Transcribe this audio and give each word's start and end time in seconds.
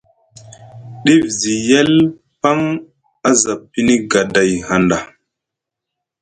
Dif 1.03 1.23
zi 1.39 1.53
yel 1.67 1.91
paŋ 2.41 2.59
a 3.27 3.29
za 3.41 3.53
pini 3.71 3.95
gaday 4.11 4.51
hanɗa. 4.67 4.97